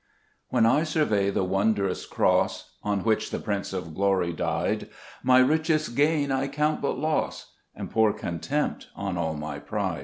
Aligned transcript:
WHEN 0.49 0.65
I 0.65 0.81
survey 0.81 1.29
the 1.29 1.43
wondrous 1.43 2.07
cross 2.07 2.71
On 2.81 3.03
which 3.03 3.29
the 3.29 3.37
Prince 3.37 3.71
of 3.71 3.93
glory 3.93 4.33
died, 4.33 4.89
My 5.21 5.37
richest 5.37 5.95
gain 5.95 6.31
I 6.31 6.47
count 6.47 6.81
but 6.81 6.97
loss, 6.97 7.53
And 7.75 7.91
pour 7.91 8.11
contempt 8.11 8.87
on 8.95 9.15
all 9.15 9.35
my 9.35 9.59
pride. 9.59 9.99